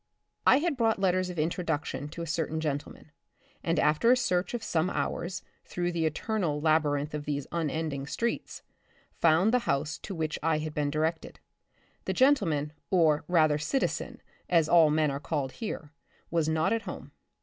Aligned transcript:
I 0.47 0.57
had 0.57 0.77
brought 0.77 0.97
letters 0.97 1.29
of 1.29 1.37
intro 1.37 1.63
duction 1.63 2.09
to 2.09 2.23
a 2.23 2.25
certain 2.25 2.59
gentleman, 2.59 3.11
and 3.63 3.77
after 3.79 4.11
a 4.11 4.17
search 4.17 4.55
of 4.55 4.63
some 4.63 4.89
hours 4.89 5.43
through 5.63 5.91
the 5.91 6.07
eternal 6.07 6.59
laby 6.59 6.87
rinth 6.93 7.13
of 7.13 7.25
these 7.25 7.45
unending 7.51 8.07
streets, 8.07 8.63
found 9.13 9.53
the 9.53 9.59
house 9.69 9.99
to 9.99 10.15
which 10.15 10.39
I 10.41 10.57
had 10.57 10.73
been 10.73 10.89
directed. 10.89 11.39
The 12.05 12.13
gentleman, 12.13 12.73
or 12.89 13.25
rather 13.27 13.59
citizen, 13.59 14.23
as 14.49 14.67
all 14.67 14.89
men 14.89 15.11
are 15.11 15.19
called 15.19 15.51
here, 15.51 15.93
was 16.31 16.49
not 16.49 16.73
at 16.73 16.81
home. 16.89 17.11